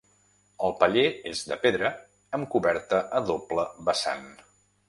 El 0.67 0.71
paller 0.79 1.03
és 1.33 1.43
de 1.51 1.59
pedra 1.67 1.91
amb 2.39 2.51
coberta 2.57 3.05
a 3.19 3.23
doble 3.31 3.71
vessant. 3.91 4.29